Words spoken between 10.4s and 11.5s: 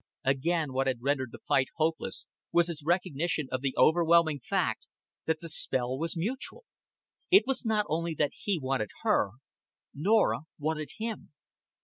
wanted him.